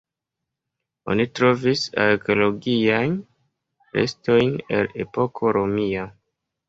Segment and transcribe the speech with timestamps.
[1.15, 3.13] Oni trovis arkeologiajn
[3.99, 6.09] restojn el epoko romia.